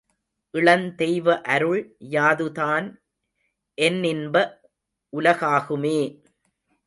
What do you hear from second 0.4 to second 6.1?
இளந் தெய்வ அருள் யாதுதான் என்னின்ப உலகாகுமே!